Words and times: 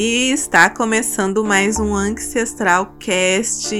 E 0.00 0.30
está 0.30 0.70
começando 0.70 1.42
mais 1.42 1.80
um 1.80 1.92
Ancestral 1.92 2.94
Cast, 3.00 3.74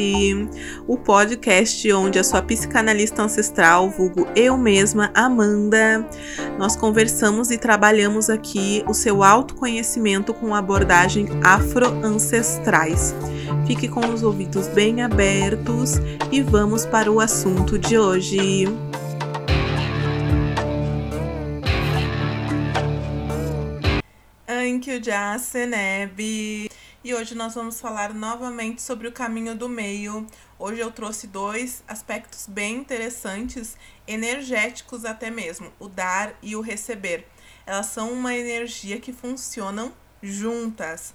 o 0.84 0.96
podcast 0.98 1.92
onde 1.92 2.19
a 2.19 2.24
sua 2.24 2.42
psicanalista 2.42 3.22
ancestral, 3.22 3.88
vulgo 3.88 4.26
eu 4.35 4.58
mesma, 4.58 5.12
Amanda, 5.15 6.04
nós 6.58 6.74
conversamos 6.74 7.53
e 7.53 7.56
trabalhamos 7.56 8.28
aqui 8.28 8.83
o 8.88 8.94
seu 8.94 9.22
autoconhecimento 9.22 10.35
com 10.35 10.56
abordagem 10.56 11.28
afro-ancestrais. 11.44 13.14
Fique 13.64 13.87
com 13.87 14.04
os 14.12 14.24
ouvidos 14.24 14.66
bem 14.66 15.03
abertos 15.03 16.00
e 16.32 16.42
vamos 16.42 16.84
para 16.84 17.12
o 17.12 17.20
assunto 17.20 17.78
de 17.78 17.96
hoje. 17.96 18.66
Ankyo 24.98 25.05
Jaseneb. 25.05 26.70
E 27.05 27.15
hoje 27.15 27.34
nós 27.34 27.55
vamos 27.55 27.80
falar 27.80 28.12
novamente 28.12 28.83
sobre 28.83 29.07
o 29.07 29.12
caminho 29.12 29.55
do 29.55 29.69
meio. 29.69 30.27
Hoje 30.59 30.80
eu 30.80 30.91
trouxe 30.91 31.29
dois 31.29 31.84
aspectos 31.87 32.47
bem 32.48 32.77
interessantes, 32.77 33.77
energéticos 34.07 35.05
até 35.05 35.30
mesmo, 35.30 35.73
o 35.79 35.88
dar 35.88 36.34
e 36.43 36.57
o 36.57 36.61
receber. 36.61 37.27
Elas 37.65 37.87
são 37.87 38.12
uma 38.12 38.34
energia 38.34 38.98
que 38.98 39.12
funcionam 39.12 39.93
juntas. 40.21 41.15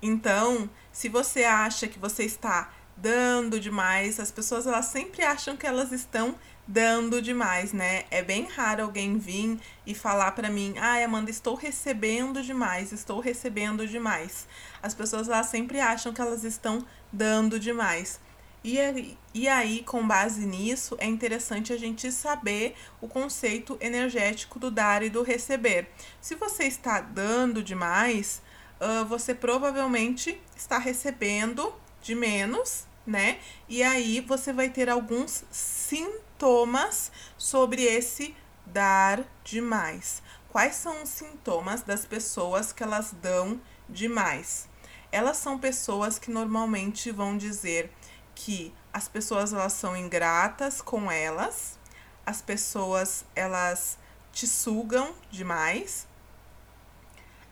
Então, 0.00 0.70
se 0.92 1.08
você 1.08 1.44
acha 1.44 1.88
que 1.88 1.98
você 1.98 2.24
está 2.24 2.72
dando 2.96 3.60
demais, 3.60 4.18
as 4.18 4.30
pessoas 4.30 4.66
elas 4.66 4.86
sempre 4.86 5.22
acham 5.22 5.56
que 5.56 5.66
elas 5.66 5.92
estão 5.92 6.34
dando 6.66 7.22
demais, 7.22 7.72
né? 7.72 8.04
É 8.10 8.22
bem 8.22 8.46
raro 8.46 8.82
alguém 8.82 9.18
vir 9.18 9.60
e 9.86 9.94
falar 9.94 10.32
para 10.32 10.50
mim: 10.50 10.74
"Ah, 10.78 11.04
Amanda, 11.04 11.30
estou 11.30 11.54
recebendo 11.54 12.42
demais, 12.42 12.92
estou 12.92 13.20
recebendo 13.20 13.86
demais". 13.86 14.48
As 14.82 14.94
pessoas 14.94 15.28
lá 15.28 15.42
sempre 15.42 15.80
acham 15.80 16.12
que 16.12 16.20
elas 16.20 16.44
estão 16.44 16.84
dando 17.12 17.60
demais. 17.60 18.18
E, 18.64 19.16
e 19.32 19.46
aí, 19.46 19.84
com 19.84 20.04
base 20.04 20.44
nisso, 20.44 20.96
é 20.98 21.06
interessante 21.06 21.72
a 21.72 21.76
gente 21.76 22.10
saber 22.10 22.74
o 23.00 23.06
conceito 23.06 23.78
energético 23.80 24.58
do 24.58 24.72
dar 24.72 25.04
e 25.04 25.10
do 25.10 25.22
receber. 25.22 25.88
Se 26.20 26.34
você 26.34 26.64
está 26.64 27.00
dando 27.00 27.62
demais, 27.62 28.42
uh, 28.80 29.04
você 29.04 29.36
provavelmente 29.36 30.40
está 30.56 30.78
recebendo 30.78 31.72
de 32.06 32.14
menos, 32.14 32.86
né? 33.04 33.40
E 33.68 33.82
aí 33.82 34.20
você 34.20 34.52
vai 34.52 34.70
ter 34.70 34.88
alguns 34.88 35.44
sintomas 35.50 37.10
sobre 37.36 37.82
esse 37.82 38.34
dar 38.64 39.24
demais. 39.42 40.22
Quais 40.48 40.76
são 40.76 41.02
os 41.02 41.08
sintomas 41.08 41.82
das 41.82 42.04
pessoas 42.04 42.72
que 42.72 42.84
elas 42.84 43.12
dão 43.20 43.60
demais? 43.88 44.68
Elas 45.10 45.36
são 45.38 45.58
pessoas 45.58 46.16
que 46.16 46.30
normalmente 46.30 47.10
vão 47.10 47.36
dizer 47.36 47.92
que 48.36 48.72
as 48.92 49.08
pessoas 49.08 49.52
elas 49.52 49.72
são 49.72 49.96
ingratas 49.96 50.80
com 50.80 51.10
elas, 51.10 51.76
as 52.24 52.40
pessoas 52.40 53.24
elas 53.34 53.98
te 54.32 54.46
sugam 54.46 55.12
demais, 55.28 56.06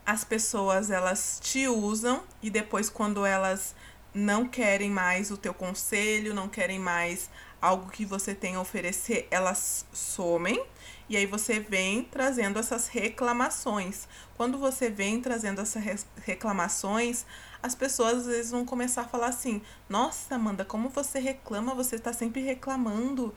as 0.06 0.22
pessoas 0.22 0.90
elas 0.90 1.40
te 1.42 1.66
usam 1.66 2.22
e 2.42 2.50
depois 2.50 2.88
quando 2.88 3.26
elas 3.26 3.74
não 4.14 4.46
querem 4.46 4.90
mais 4.90 5.30
o 5.30 5.36
teu 5.36 5.52
conselho, 5.52 6.32
não 6.32 6.48
querem 6.48 6.78
mais 6.78 7.28
algo 7.60 7.90
que 7.90 8.04
você 8.04 8.34
tem 8.34 8.54
a 8.54 8.60
oferecer, 8.60 9.26
elas 9.30 9.84
somem. 9.92 10.64
E 11.08 11.16
aí 11.16 11.26
você 11.26 11.58
vem 11.58 12.04
trazendo 12.04 12.58
essas 12.58 12.86
reclamações. 12.88 14.06
Quando 14.36 14.58
você 14.58 14.88
vem 14.88 15.20
trazendo 15.20 15.60
essas 15.60 16.06
reclamações, 16.22 17.26
as 17.62 17.74
pessoas 17.74 18.18
às 18.18 18.26
vezes 18.26 18.50
vão 18.50 18.64
começar 18.64 19.02
a 19.02 19.08
falar 19.08 19.28
assim: 19.28 19.60
Nossa, 19.88 20.34
Amanda, 20.34 20.64
como 20.64 20.88
você 20.88 21.18
reclama? 21.18 21.74
Você 21.74 21.96
está 21.96 22.12
sempre 22.12 22.42
reclamando. 22.42 23.34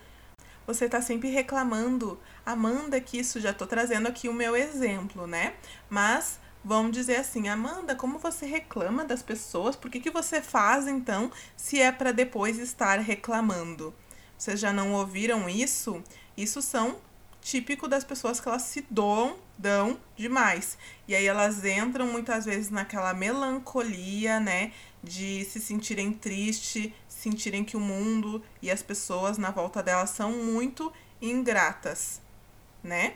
Você 0.65 0.85
está 0.85 1.01
sempre 1.01 1.29
reclamando. 1.29 2.19
Amanda, 2.45 2.99
que 2.99 3.17
isso 3.17 3.39
já 3.39 3.51
estou 3.51 3.65
trazendo 3.65 4.07
aqui 4.07 4.27
o 4.27 4.33
meu 4.33 4.55
exemplo, 4.55 5.25
né? 5.25 5.53
Mas 5.89 6.39
vão 6.67 6.91
dizer 6.91 7.15
assim: 7.15 7.47
Amanda, 7.47 7.95
como 7.95 8.19
você 8.19 8.45
reclama 8.45 9.05
das 9.05 9.23
pessoas? 9.23 9.75
Por 9.75 9.89
que, 9.89 10.01
que 10.01 10.11
você 10.11 10.41
faz 10.41 10.85
então 10.85 11.31
se 11.55 11.79
é 11.79 11.91
para 11.91 12.11
depois 12.11 12.59
estar 12.59 12.99
reclamando? 12.99 13.93
Vocês 14.37 14.59
já 14.59 14.73
não 14.73 14.91
ouviram 14.93 15.47
isso? 15.49 16.03
Isso 16.35 16.61
são 16.61 16.97
típico 17.41 17.87
das 17.87 18.03
pessoas 18.03 18.41
que 18.41 18.49
elas 18.49 18.63
se 18.63 18.85
doam, 18.89 19.37
dão 19.57 19.97
demais. 20.17 20.77
E 21.07 21.15
aí 21.15 21.25
elas 21.25 21.63
entram 21.63 22.05
muitas 22.05 22.43
vezes 22.43 22.69
naquela 22.69 23.13
melancolia, 23.13 24.39
né, 24.39 24.73
de 25.01 25.45
se 25.45 25.61
sentirem 25.61 26.11
triste, 26.11 26.93
sentirem 27.07 27.63
que 27.63 27.77
o 27.77 27.79
mundo 27.79 28.43
e 28.61 28.69
as 28.69 28.83
pessoas 28.83 29.37
na 29.37 29.49
volta 29.51 29.81
delas 29.81 30.09
são 30.09 30.31
muito 30.31 30.91
ingratas, 31.21 32.21
né? 32.83 33.15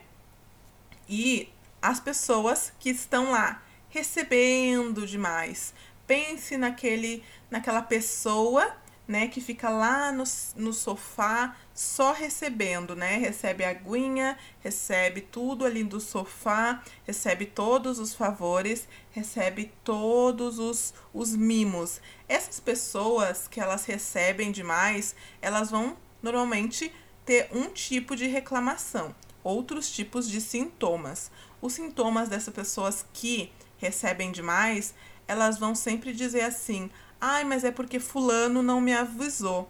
E 1.10 1.50
as 1.82 2.00
pessoas 2.00 2.72
que 2.80 2.90
estão 2.90 3.32
lá 3.32 3.62
recebendo 3.90 5.06
demais. 5.06 5.74
Pense 6.06 6.58
naquele 6.58 7.24
naquela 7.50 7.82
pessoa 7.82 8.76
né, 9.08 9.28
que 9.28 9.42
fica 9.42 9.70
lá 9.70 10.10
no, 10.10 10.24
no 10.56 10.72
sofá 10.72 11.58
só 11.74 12.14
recebendo, 12.14 12.96
né? 12.96 13.18
Recebe 13.18 13.66
aguinha, 13.66 14.38
recebe 14.62 15.20
tudo 15.20 15.66
ali 15.66 15.84
do 15.84 16.00
sofá, 16.00 16.82
recebe 17.06 17.46
todos 17.46 18.00
os 18.00 18.14
favores, 18.14 18.88
recebe 19.12 19.74
todos 19.84 20.60
os, 20.60 20.94
os 21.14 21.36
mimos. 21.36 22.00
Essas 22.30 22.62
pessoas 22.62 23.50
que 23.50 23.60
elas 23.60 23.86
recebem 23.86 24.50
demais, 24.50 25.14
elas 25.42 25.70
vão 25.70 25.98
normalmente 26.24 26.94
ter 27.26 27.50
um 27.52 27.68
tipo 27.68 28.16
de 28.16 28.28
reclamação, 28.28 29.14
outros 29.44 29.92
tipos 29.92 30.30
de 30.30 30.40
sintomas. 30.40 31.30
Os 31.62 31.74
sintomas 31.74 32.28
dessas 32.28 32.54
pessoas 32.54 33.06
que 33.14 33.52
recebem 33.78 34.32
demais, 34.32 34.94
elas 35.28 35.58
vão 35.58 35.76
sempre 35.76 36.14
dizer 36.14 36.42
assim: 36.42 36.90
Ai, 37.20 37.44
mas 37.44 37.64
é 37.64 37.72
porque 37.72 38.00
fulano 38.00 38.64
não 38.64 38.82
me 38.82 38.94
avisou. 38.94 39.70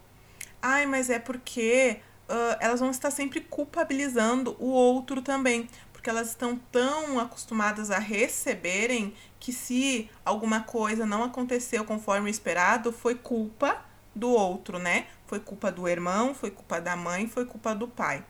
Ai, 0.61 0.85
mas 0.85 1.09
é 1.09 1.19
porque 1.19 1.99
uh, 2.29 2.57
elas 2.59 2.79
vão 2.79 2.91
estar 2.91 3.11
sempre 3.11 3.41
culpabilizando 3.41 4.55
o 4.59 4.67
outro 4.67 5.21
também. 5.21 5.67
Porque 5.91 6.09
elas 6.09 6.29
estão 6.29 6.59
tão 6.71 7.19
acostumadas 7.19 7.91
a 7.91 7.99
receberem 7.99 9.13
que 9.39 9.51
se 9.51 10.09
alguma 10.25 10.61
coisa 10.61 11.05
não 11.05 11.23
aconteceu 11.23 11.83
conforme 11.83 12.29
esperado, 12.29 12.91
foi 12.91 13.15
culpa 13.15 13.83
do 14.15 14.29
outro, 14.29 14.79
né? 14.79 15.07
Foi 15.27 15.39
culpa 15.39 15.71
do 15.71 15.87
irmão, 15.87 16.33
foi 16.33 16.51
culpa 16.51 16.79
da 16.79 16.95
mãe, 16.95 17.27
foi 17.27 17.45
culpa 17.45 17.75
do 17.75 17.87
pai. 17.87 18.23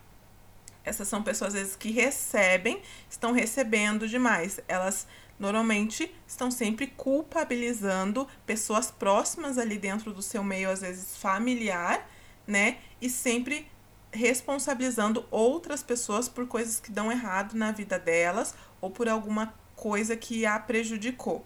Essas 0.83 1.07
são 1.07 1.21
pessoas, 1.21 1.53
às 1.53 1.59
vezes, 1.59 1.75
que 1.75 1.91
recebem, 1.91 2.81
estão 3.09 3.31
recebendo 3.31 4.07
demais. 4.07 4.59
Elas 4.67 5.07
normalmente 5.39 6.13
estão 6.27 6.51
sempre 6.51 6.87
culpabilizando 6.87 8.27
pessoas 8.45 8.91
próximas 8.91 9.57
ali 9.57 9.77
dentro 9.77 10.13
do 10.13 10.21
seu 10.21 10.43
meio, 10.43 10.69
às 10.69 10.81
vezes 10.81 11.17
familiar, 11.17 12.09
né? 12.45 12.77
E 13.01 13.09
sempre 13.09 13.67
responsabilizando 14.13 15.25
outras 15.31 15.81
pessoas 15.81 16.27
por 16.27 16.47
coisas 16.47 16.79
que 16.79 16.91
dão 16.91 17.11
errado 17.11 17.53
na 17.55 17.71
vida 17.71 17.97
delas 17.97 18.53
ou 18.79 18.89
por 18.89 19.07
alguma 19.07 19.53
coisa 19.75 20.15
que 20.15 20.45
a 20.45 20.59
prejudicou. 20.59 21.45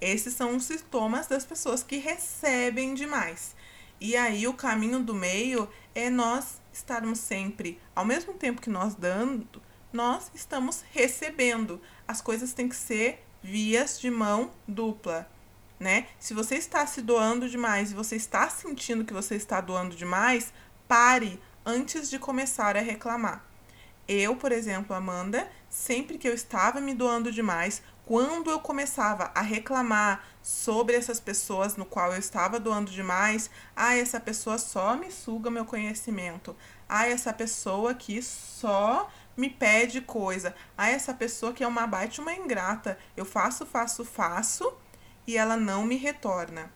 Esses 0.00 0.34
são 0.34 0.56
os 0.56 0.64
sintomas 0.64 1.26
das 1.26 1.44
pessoas 1.44 1.82
que 1.82 1.98
recebem 1.98 2.94
demais. 2.94 3.54
E 4.00 4.16
aí 4.16 4.46
o 4.46 4.52
caminho 4.52 5.00
do 5.00 5.14
meio 5.14 5.68
é 5.94 6.10
nós 6.10 6.60
estarmos 6.76 7.18
sempre, 7.18 7.80
ao 7.94 8.04
mesmo 8.04 8.34
tempo 8.34 8.60
que 8.60 8.70
nós 8.70 8.94
dando, 8.94 9.62
nós 9.92 10.30
estamos 10.34 10.84
recebendo. 10.92 11.80
As 12.06 12.20
coisas 12.20 12.52
têm 12.52 12.68
que 12.68 12.76
ser 12.76 13.24
vias 13.42 13.98
de 13.98 14.10
mão 14.10 14.50
dupla, 14.68 15.28
né? 15.80 16.06
Se 16.18 16.34
você 16.34 16.56
está 16.56 16.86
se 16.86 17.00
doando 17.00 17.48
demais 17.48 17.90
e 17.90 17.94
você 17.94 18.16
está 18.16 18.48
sentindo 18.48 19.04
que 19.04 19.14
você 19.14 19.36
está 19.36 19.60
doando 19.60 19.96
demais, 19.96 20.52
pare 20.86 21.40
antes 21.64 22.10
de 22.10 22.18
começar 22.18 22.76
a 22.76 22.80
reclamar. 22.80 23.44
Eu, 24.08 24.36
por 24.36 24.52
exemplo, 24.52 24.94
Amanda, 24.94 25.50
sempre 25.68 26.18
que 26.18 26.28
eu 26.28 26.34
estava 26.34 26.80
me 26.80 26.94
doando 26.94 27.32
demais, 27.32 27.82
quando 28.06 28.48
eu 28.52 28.60
começava 28.60 29.32
a 29.34 29.42
reclamar 29.42 30.24
sobre 30.40 30.94
essas 30.94 31.18
pessoas 31.18 31.76
no 31.76 31.84
qual 31.84 32.12
eu 32.12 32.18
estava 32.18 32.60
doando 32.60 32.88
demais, 32.92 33.50
ah, 33.74 33.96
essa 33.96 34.20
pessoa 34.20 34.58
só 34.58 34.96
me 34.96 35.10
suga 35.10 35.50
meu 35.50 35.64
conhecimento. 35.64 36.56
Ah, 36.88 37.08
essa 37.08 37.32
pessoa 37.32 37.90
aqui 37.90 38.22
só 38.22 39.10
me 39.36 39.50
pede 39.50 40.00
coisa. 40.00 40.54
Ah, 40.78 40.88
essa 40.88 41.12
pessoa 41.12 41.52
que 41.52 41.64
é 41.64 41.66
uma 41.66 41.84
baita 41.84 42.22
uma 42.22 42.32
ingrata. 42.32 42.96
Eu 43.16 43.24
faço, 43.24 43.66
faço, 43.66 44.04
faço 44.04 44.72
e 45.26 45.36
ela 45.36 45.56
não 45.56 45.84
me 45.84 45.96
retorna. 45.96 46.70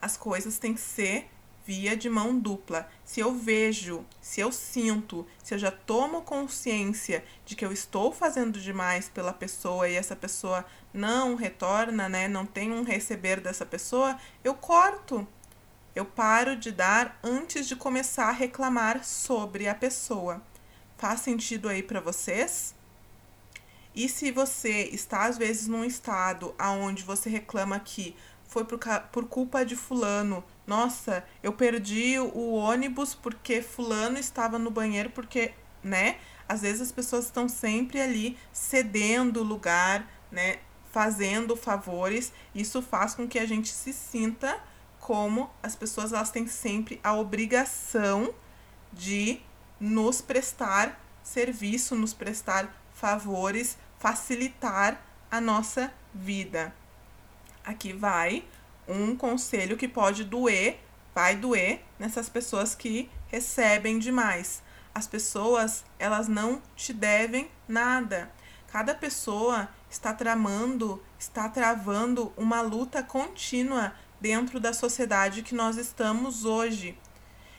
As 0.00 0.16
coisas 0.16 0.58
têm 0.58 0.72
que 0.72 0.80
ser 0.80 1.30
via 1.66 1.96
de 1.96 2.08
mão 2.08 2.38
dupla. 2.38 2.88
Se 3.04 3.20
eu 3.20 3.34
vejo, 3.34 4.06
se 4.20 4.40
eu 4.40 4.52
sinto, 4.52 5.26
se 5.42 5.52
eu 5.52 5.58
já 5.58 5.70
tomo 5.70 6.22
consciência 6.22 7.24
de 7.44 7.56
que 7.56 7.64
eu 7.64 7.72
estou 7.72 8.12
fazendo 8.12 8.60
demais 8.60 9.08
pela 9.08 9.32
pessoa 9.32 9.88
e 9.88 9.94
essa 9.94 10.14
pessoa 10.14 10.64
não 10.94 11.34
retorna, 11.34 12.08
né, 12.08 12.28
não 12.28 12.46
tem 12.46 12.70
um 12.70 12.84
receber 12.84 13.40
dessa 13.40 13.66
pessoa, 13.66 14.16
eu 14.44 14.54
corto. 14.54 15.26
Eu 15.94 16.04
paro 16.04 16.56
de 16.56 16.70
dar 16.70 17.18
antes 17.22 17.66
de 17.66 17.74
começar 17.74 18.28
a 18.28 18.32
reclamar 18.32 19.02
sobre 19.04 19.66
a 19.66 19.74
pessoa. 19.74 20.42
Faz 20.96 21.20
sentido 21.20 21.68
aí 21.68 21.82
para 21.82 22.00
vocês? 22.00 22.74
E 23.94 24.10
se 24.10 24.30
você 24.30 24.84
está 24.92 25.24
às 25.24 25.38
vezes 25.38 25.66
num 25.66 25.84
estado 25.84 26.54
aonde 26.58 27.02
você 27.02 27.30
reclama 27.30 27.80
que 27.80 28.14
foi 28.48 28.64
por, 28.64 28.78
por 29.12 29.26
culpa 29.26 29.64
de 29.64 29.76
fulano, 29.76 30.44
nossa, 30.66 31.24
eu 31.42 31.52
perdi 31.52 32.18
o 32.18 32.54
ônibus 32.54 33.14
porque 33.14 33.62
fulano 33.62 34.18
estava 34.18 34.58
no 34.58 34.70
banheiro 34.70 35.10
porque, 35.10 35.54
né? 35.82 36.18
Às 36.48 36.62
vezes 36.62 36.82
as 36.82 36.92
pessoas 36.92 37.26
estão 37.26 37.48
sempre 37.48 38.00
ali 38.00 38.36
cedendo 38.52 39.42
lugar, 39.42 40.10
né? 40.30 40.58
Fazendo 40.90 41.56
favores. 41.56 42.32
Isso 42.54 42.82
faz 42.82 43.14
com 43.14 43.28
que 43.28 43.38
a 43.38 43.46
gente 43.46 43.68
se 43.68 43.92
sinta 43.92 44.60
como 44.98 45.48
as 45.62 45.76
pessoas 45.76 46.12
elas 46.12 46.30
têm 46.30 46.48
sempre 46.48 46.98
a 47.02 47.14
obrigação 47.14 48.34
de 48.92 49.40
nos 49.78 50.20
prestar 50.20 51.00
serviço, 51.22 51.94
nos 51.94 52.12
prestar 52.12 52.74
favores, 52.92 53.78
facilitar 53.98 55.00
a 55.30 55.40
nossa 55.40 55.92
vida. 56.12 56.74
Aqui 57.66 57.92
vai 57.92 58.44
um 58.86 59.16
conselho 59.16 59.76
que 59.76 59.88
pode 59.88 60.22
doer, 60.22 60.78
vai 61.12 61.34
doer 61.34 61.82
nessas 61.98 62.28
pessoas 62.28 62.76
que 62.76 63.10
recebem 63.26 63.98
demais. 63.98 64.62
As 64.94 65.08
pessoas, 65.08 65.84
elas 65.98 66.28
não 66.28 66.62
te 66.76 66.92
devem 66.92 67.50
nada. 67.66 68.30
Cada 68.68 68.94
pessoa 68.94 69.68
está 69.90 70.14
tramando, 70.14 71.02
está 71.18 71.48
travando 71.48 72.32
uma 72.36 72.60
luta 72.60 73.02
contínua 73.02 73.92
dentro 74.20 74.60
da 74.60 74.72
sociedade 74.72 75.42
que 75.42 75.54
nós 75.54 75.76
estamos 75.76 76.44
hoje. 76.44 76.96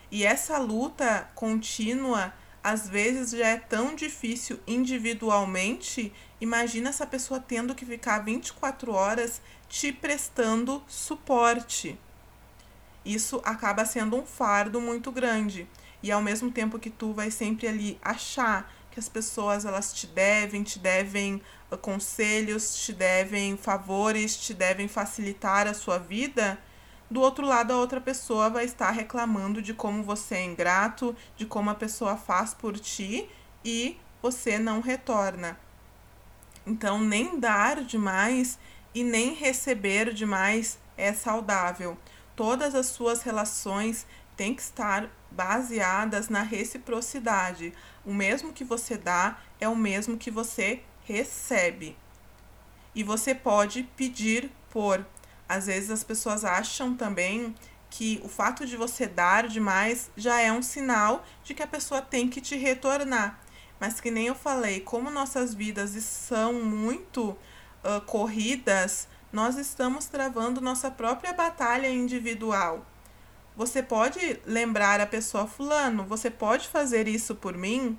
E 0.09 0.25
essa 0.25 0.57
luta 0.57 1.29
contínua 1.35 2.33
às 2.67 2.89
vezes 2.89 3.31
já 3.31 3.47
é 3.47 3.55
tão 3.55 3.95
difícil 3.95 4.59
individualmente, 4.67 6.11
imagina 6.41 6.89
essa 6.89 7.07
pessoa 7.07 7.39
tendo 7.39 7.73
que 7.73 7.85
ficar 7.85 8.19
24 8.19 8.91
horas 8.91 9.41
te 9.69 9.93
prestando 9.93 10.83
suporte. 10.85 11.97
Isso 13.05 13.41
acaba 13.45 13.85
sendo 13.85 14.17
um 14.17 14.25
fardo 14.25 14.81
muito 14.81 15.13
grande. 15.13 15.65
E 16.03 16.11
ao 16.11 16.21
mesmo 16.21 16.51
tempo 16.51 16.77
que 16.77 16.89
tu 16.89 17.13
vai 17.13 17.31
sempre 17.31 17.69
ali 17.69 17.97
achar 18.01 18.69
que 18.91 18.99
as 18.99 19.07
pessoas 19.07 19.63
elas 19.63 19.93
te 19.93 20.05
devem, 20.05 20.61
te 20.61 20.77
devem 20.77 21.41
uh, 21.71 21.77
conselhos, 21.77 22.75
te 22.75 22.91
devem 22.91 23.55
favores, 23.55 24.35
te 24.35 24.53
devem 24.53 24.89
facilitar 24.89 25.67
a 25.67 25.73
sua 25.73 25.99
vida, 25.99 26.59
do 27.09 27.21
outro 27.21 27.45
lado, 27.45 27.71
a 27.71 27.77
outra 27.77 28.01
pessoa 28.01 28.49
vai 28.49 28.65
estar 28.65 28.91
reclamando 28.91 29.61
de 29.61 29.73
como 29.73 30.03
você 30.03 30.35
é 30.35 30.43
ingrato, 30.43 31.15
de 31.37 31.45
como 31.45 31.69
a 31.69 31.75
pessoa 31.75 32.17
faz 32.17 32.53
por 32.53 32.77
ti 32.77 33.29
e 33.63 33.97
você 34.21 34.59
não 34.59 34.81
retorna. 34.81 35.57
Então, 36.65 36.99
nem 36.99 37.39
dar 37.39 37.81
demais 37.81 38.59
e 38.93 39.03
nem 39.03 39.33
receber 39.33 40.13
demais 40.13 40.77
é 40.97 41.13
saudável. 41.13 41.97
Todas 42.35 42.75
as 42.75 42.87
suas 42.87 43.21
relações 43.21 44.05
têm 44.35 44.53
que 44.53 44.61
estar 44.61 45.09
baseadas 45.31 46.27
na 46.27 46.41
reciprocidade. 46.41 47.73
O 48.05 48.13
mesmo 48.13 48.51
que 48.51 48.65
você 48.65 48.97
dá 48.97 49.39
é 49.61 49.67
o 49.67 49.75
mesmo 49.75 50.17
que 50.17 50.29
você 50.29 50.83
recebe. 51.05 51.97
E 52.93 53.01
você 53.01 53.33
pode 53.33 53.83
pedir 53.95 54.51
por 54.69 55.05
às 55.47 55.67
vezes 55.67 55.89
as 55.89 56.03
pessoas 56.03 56.43
acham 56.43 56.95
também 56.95 57.55
que 57.89 58.19
o 58.23 58.27
fato 58.27 58.65
de 58.65 58.75
você 58.75 59.07
dar 59.07 59.47
demais 59.47 60.11
já 60.17 60.41
é 60.41 60.51
um 60.51 60.61
sinal 60.61 61.25
de 61.43 61.53
que 61.53 61.63
a 61.63 61.67
pessoa 61.67 62.01
tem 62.01 62.27
que 62.27 62.41
te 62.41 62.55
retornar. 62.55 63.39
Mas 63.79 64.01
que 64.01 64.11
nem 64.11 64.27
eu 64.27 64.35
falei, 64.35 64.81
como 64.81 65.09
nossas 65.09 65.53
vidas 65.53 65.91
são 66.03 66.53
muito 66.53 67.29
uh, 67.29 68.01
corridas, 68.05 69.07
nós 69.31 69.57
estamos 69.57 70.07
travando 70.07 70.59
nossa 70.59 70.91
própria 70.91 71.31
batalha 71.31 71.89
individual. 71.89 72.85
Você 73.55 73.81
pode 73.81 74.39
lembrar 74.45 74.99
a 74.99 75.07
pessoa 75.07 75.47
fulano, 75.47 76.03
você 76.03 76.29
pode 76.29 76.67
fazer 76.67 77.07
isso 77.07 77.35
por 77.35 77.55
mim? 77.57 77.97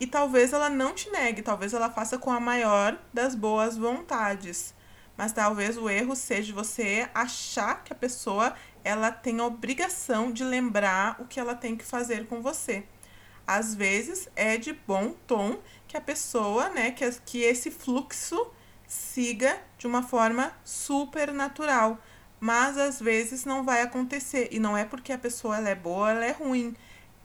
E 0.00 0.06
talvez 0.06 0.52
ela 0.52 0.68
não 0.68 0.94
te 0.94 1.08
negue, 1.10 1.42
talvez 1.42 1.72
ela 1.72 1.88
faça 1.90 2.18
com 2.18 2.30
a 2.30 2.40
maior 2.40 2.98
das 3.12 3.34
boas 3.34 3.76
vontades 3.76 4.74
mas 5.16 5.32
talvez 5.32 5.76
o 5.76 5.88
erro 5.88 6.16
seja 6.16 6.52
você 6.52 7.08
achar 7.14 7.82
que 7.84 7.92
a 7.92 7.96
pessoa 7.96 8.54
ela 8.84 9.10
tem 9.10 9.40
a 9.40 9.44
obrigação 9.44 10.32
de 10.32 10.44
lembrar 10.44 11.20
o 11.20 11.26
que 11.26 11.38
ela 11.38 11.54
tem 11.54 11.76
que 11.76 11.84
fazer 11.84 12.26
com 12.26 12.42
você. 12.42 12.84
Às 13.46 13.74
vezes 13.74 14.28
é 14.34 14.56
de 14.56 14.72
bom 14.72 15.14
tom 15.26 15.58
que 15.86 15.96
a 15.96 16.00
pessoa, 16.00 16.68
né, 16.70 16.90
que, 16.90 17.08
que 17.24 17.42
esse 17.42 17.70
fluxo 17.70 18.50
siga 18.86 19.58
de 19.78 19.86
uma 19.86 20.02
forma 20.02 20.52
super 20.64 21.32
natural, 21.32 21.98
mas 22.38 22.76
às 22.76 23.00
vezes 23.00 23.44
não 23.44 23.64
vai 23.64 23.82
acontecer 23.82 24.48
e 24.50 24.58
não 24.58 24.76
é 24.76 24.84
porque 24.84 25.12
a 25.12 25.18
pessoa 25.18 25.56
ela 25.56 25.68
é 25.68 25.74
boa, 25.74 26.10
ela 26.10 26.24
é 26.24 26.32
ruim. 26.32 26.74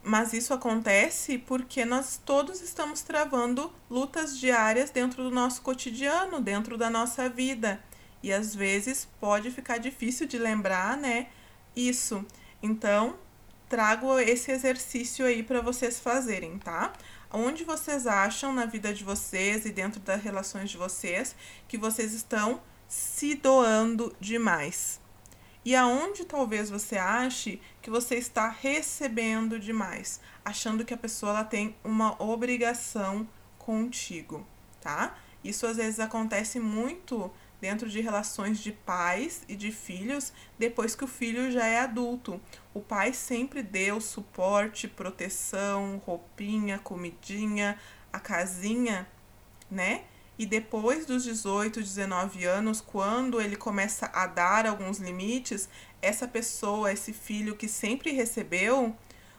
Mas 0.03 0.31
isso 0.31 0.53
acontece 0.53 1.37
porque 1.37 1.83
nós 1.83 2.19
todos 2.25 2.61
estamos 2.61 3.01
travando 3.01 3.73
lutas 3.89 4.37
diárias 4.37 4.89
dentro 4.89 5.23
do 5.23 5.31
nosso 5.31 5.61
cotidiano, 5.61 6.39
dentro 6.39 6.77
da 6.77 6.89
nossa 6.89 7.27
vida. 7.27 7.81
E 8.23 8.31
às 8.31 8.55
vezes 8.55 9.07
pode 9.19 9.51
ficar 9.51 9.77
difícil 9.77 10.25
de 10.25 10.37
lembrar, 10.37 10.97
né? 10.97 11.27
Isso. 11.75 12.25
Então, 12.63 13.17
trago 13.69 14.17
esse 14.19 14.51
exercício 14.51 15.25
aí 15.25 15.43
para 15.43 15.61
vocês 15.61 15.99
fazerem, 15.99 16.57
tá? 16.57 16.93
Onde 17.31 17.63
vocês 17.63 18.07
acham 18.07 18.53
na 18.53 18.65
vida 18.65 18.93
de 18.93 19.03
vocês 19.03 19.65
e 19.65 19.71
dentro 19.71 19.99
das 19.99 20.21
relações 20.21 20.69
de 20.69 20.77
vocês 20.77 21.35
que 21.67 21.77
vocês 21.77 22.13
estão 22.13 22.61
se 22.87 23.35
doando 23.35 24.15
demais? 24.19 25.01
E 25.67 25.75
aonde 25.75 26.23
talvez 26.23 26.69
você 26.69 26.97
ache 26.97 27.59
que 27.81 27.89
você 27.89 28.15
está 28.15 28.47
recebendo 28.47 29.59
demais, 29.59 30.21
achando 30.45 30.85
que 30.85 30.93
a 30.93 30.97
pessoa 30.97 31.31
ela 31.33 31.43
tem 31.43 31.75
uma 31.83 32.15
obrigação 32.23 33.27
contigo, 33.59 34.47
tá? 34.79 35.17
Isso 35.43 35.67
às 35.67 35.75
vezes 35.75 35.99
acontece 35.99 36.57
muito 36.57 37.29
dentro 37.59 37.89
de 37.89 37.99
relações 37.99 38.59
de 38.59 38.71
pais 38.71 39.43
e 39.45 39.57
de 39.57 39.73
filhos 39.73 40.31
depois 40.57 40.95
que 40.95 41.03
o 41.03 41.07
filho 41.07 41.51
já 41.51 41.65
é 41.65 41.81
adulto. 41.81 42.39
O 42.73 42.79
pai 42.79 43.11
sempre 43.11 43.61
deu 43.61 43.99
suporte, 43.99 44.87
proteção, 44.87 46.01
roupinha, 46.05 46.79
comidinha, 46.79 47.77
a 48.13 48.21
casinha, 48.21 49.05
né? 49.69 50.05
E 50.37 50.45
depois 50.45 51.05
dos 51.05 51.23
18, 51.23 51.81
19 51.81 52.45
anos, 52.45 52.79
quando 52.79 53.41
ele 53.41 53.55
começa 53.55 54.05
a 54.13 54.27
dar 54.27 54.67
alguns 54.67 54.99
limites, 54.99 55.67
essa 55.99 56.27
pessoa, 56.27 56.93
esse 56.93 57.11
filho 57.11 57.55
que 57.55 57.67
sempre 57.67 58.11
recebeu, 58.11 58.95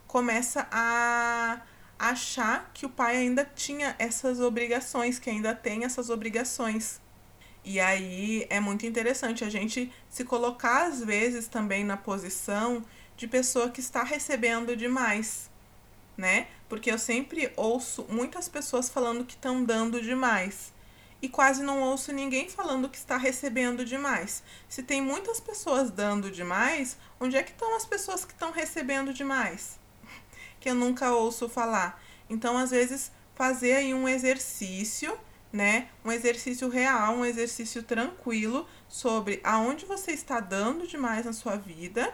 começa 0.09 0.67
a 0.73 1.61
achar 1.97 2.71
que 2.75 2.85
o 2.85 2.89
pai 2.89 3.17
ainda 3.17 3.45
tinha 3.45 3.95
essas 3.99 4.41
obrigações, 4.41 5.21
que 5.21 5.31
ainda 5.31 5.55
tem 5.55 5.85
essas 5.85 6.11
obrigações. 6.11 7.01
E 7.65 7.79
aí 7.79 8.45
é 8.51 8.59
muito 8.59 8.85
interessante 8.85 9.45
a 9.45 9.51
gente 9.51 9.93
se 10.09 10.25
colocar, 10.25 10.87
às 10.87 11.05
vezes, 11.05 11.47
também 11.47 11.85
na 11.85 11.97
posição 11.97 12.85
de 13.17 13.29
pessoa 13.29 13.71
que 13.71 13.81
está 13.81 14.03
recebendo 14.03 14.77
demais, 14.77 15.49
né? 16.17 16.49
Porque 16.69 16.91
eu 16.91 16.99
sempre 16.99 17.53
ouço 17.57 18.05
muitas 18.09 18.49
pessoas 18.49 18.89
falando 18.89 19.25
que 19.25 19.35
estão 19.35 19.63
dando 19.63 20.03
demais 20.03 20.73
e 21.21 21.29
quase 21.29 21.63
não 21.63 21.83
ouço 21.83 22.13
ninguém 22.13 22.49
falando 22.49 22.89
que 22.89 22.97
está 22.97 23.17
recebendo 23.17 23.85
demais. 23.85 24.43
Se 24.69 24.83
tem 24.83 25.03
muitas 25.03 25.41
pessoas 25.41 25.91
dando 25.91 26.31
demais, 26.31 26.97
onde 27.19 27.37
é 27.37 27.43
que 27.43 27.51
estão 27.51 27.77
as 27.77 27.85
pessoas 27.85 28.25
que 28.25 28.33
estão 28.33 28.51
recebendo 28.51 29.13
demais? 29.13 29.79
Que 30.61 30.71
eu 30.71 30.75
nunca 30.75 31.13
ouço 31.13 31.49
falar. 31.49 32.03
Então, 32.29 32.59
às 32.59 32.73
vezes, 32.73 33.13
fazer 33.35 33.75
aí 33.75 33.95
um 33.95 34.09
exercício, 34.09 35.17
né? 35.53 35.89
Um 36.05 36.11
exercício 36.11 36.69
real, 36.69 37.15
um 37.15 37.25
exercício 37.25 37.83
tranquilo 37.85 38.67
sobre 38.89 39.41
aonde 39.45 39.87
você 39.87 40.11
está 40.11 40.41
dando 40.41 40.87
demais 40.87 41.25
na 41.25 41.33
sua 41.33 41.57
vida 41.57 42.13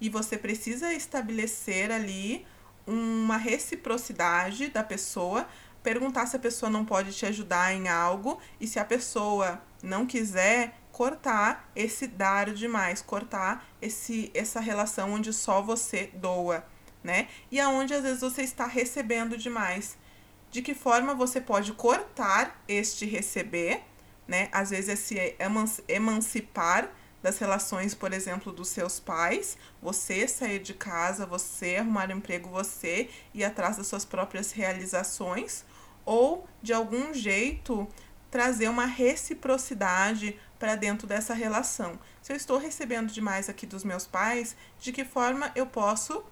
e 0.00 0.08
você 0.08 0.36
precisa 0.36 0.92
estabelecer 0.92 1.92
ali 1.92 2.44
uma 2.86 3.36
reciprocidade 3.36 4.68
da 4.68 4.82
pessoa 4.82 5.46
perguntar 5.84 6.26
se 6.26 6.34
a 6.34 6.40
pessoa 6.40 6.70
não 6.70 6.84
pode 6.84 7.12
te 7.12 7.26
ajudar 7.26 7.72
em 7.74 7.88
algo 7.88 8.40
e 8.58 8.66
se 8.66 8.80
a 8.80 8.84
pessoa 8.84 9.62
não 9.82 10.06
quiser, 10.06 10.80
cortar 10.90 11.70
esse 11.76 12.06
dar 12.06 12.52
demais, 12.52 13.02
cortar 13.02 13.66
esse 13.82 14.30
essa 14.32 14.60
relação 14.60 15.12
onde 15.12 15.32
só 15.32 15.60
você 15.60 16.10
doa, 16.14 16.64
né? 17.02 17.28
E 17.50 17.60
aonde 17.60 17.92
às 17.92 18.02
vezes 18.02 18.20
você 18.22 18.42
está 18.42 18.66
recebendo 18.66 19.36
demais. 19.36 19.98
De 20.50 20.62
que 20.62 20.72
forma 20.72 21.14
você 21.14 21.40
pode 21.40 21.72
cortar 21.72 22.62
este 22.68 23.04
receber, 23.04 23.82
né? 24.26 24.48
Às 24.52 24.70
vezes 24.70 24.88
é 24.88 24.96
se 24.96 25.36
emancipar 25.88 26.90
das 27.20 27.38
relações, 27.38 27.94
por 27.94 28.12
exemplo, 28.12 28.52
dos 28.52 28.68
seus 28.68 29.00
pais, 29.00 29.58
você 29.82 30.28
sair 30.28 30.60
de 30.60 30.74
casa, 30.74 31.26
você 31.26 31.76
arrumar 31.76 32.10
um 32.10 32.18
emprego, 32.18 32.50
você 32.50 33.08
ir 33.32 33.42
atrás 33.42 33.78
das 33.78 33.86
suas 33.86 34.04
próprias 34.04 34.52
realizações, 34.52 35.64
ou 36.04 36.46
de 36.62 36.72
algum 36.72 37.12
jeito 37.12 37.88
trazer 38.30 38.68
uma 38.68 38.84
reciprocidade 38.84 40.38
para 40.58 40.74
dentro 40.74 41.06
dessa 41.06 41.34
relação. 41.34 41.98
Se 42.20 42.32
eu 42.32 42.36
estou 42.36 42.58
recebendo 42.58 43.12
demais 43.12 43.48
aqui 43.48 43.66
dos 43.66 43.84
meus 43.84 44.06
pais, 44.06 44.56
de 44.80 44.92
que 44.92 45.04
forma 45.04 45.52
eu 45.54 45.66
posso 45.66 46.24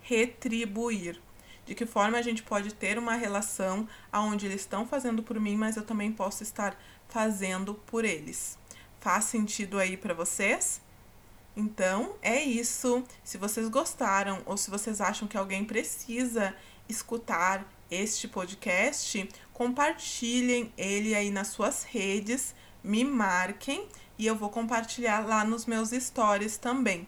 retribuir? 0.00 1.20
De 1.66 1.74
que 1.74 1.84
forma 1.84 2.16
a 2.16 2.22
gente 2.22 2.42
pode 2.42 2.72
ter 2.72 2.98
uma 2.98 3.14
relação 3.14 3.86
onde 4.12 4.46
eles 4.46 4.62
estão 4.62 4.86
fazendo 4.86 5.22
por 5.22 5.38
mim, 5.38 5.56
mas 5.56 5.76
eu 5.76 5.84
também 5.84 6.10
posso 6.10 6.42
estar 6.42 6.80
fazendo 7.08 7.74
por 7.74 8.04
eles. 8.04 8.58
Faz 9.00 9.24
sentido 9.24 9.78
aí 9.78 9.96
para 9.96 10.14
vocês? 10.14 10.80
Então, 11.56 12.14
é 12.22 12.42
isso. 12.42 13.04
Se 13.22 13.36
vocês 13.36 13.68
gostaram 13.68 14.42
ou 14.46 14.56
se 14.56 14.70
vocês 14.70 15.00
acham 15.00 15.28
que 15.28 15.36
alguém 15.36 15.64
precisa 15.64 16.54
escutar 16.88 17.66
este 17.90 18.28
podcast, 18.28 19.28
compartilhem 19.52 20.72
ele 20.76 21.14
aí 21.14 21.30
nas 21.30 21.48
suas 21.48 21.82
redes, 21.82 22.54
me 22.82 23.04
marquem 23.04 23.88
e 24.18 24.26
eu 24.26 24.36
vou 24.36 24.50
compartilhar 24.50 25.26
lá 25.26 25.44
nos 25.44 25.66
meus 25.66 25.90
stories 25.90 26.56
também. 26.56 27.06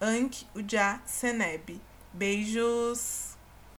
Ank 0.00 0.46
Uja 0.54 1.00
Seneb. 1.04 1.80
Beijos! 2.12 3.29